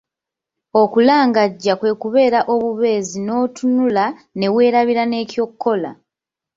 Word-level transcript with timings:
Okulangajja 0.81 1.73
kwe 1.79 1.91
kubeera 2.01 2.39
obubeezi 2.53 3.17
n'okutunula 3.21 4.05
ne 4.37 4.47
weerabira 4.53 5.03
ne 5.07 5.19
ky'okola. 5.31 5.91